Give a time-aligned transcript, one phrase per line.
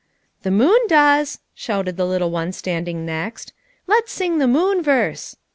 [0.41, 3.53] "The moon does," shouted the little one standing next.
[3.85, 5.35] "Let's sing the moon verse."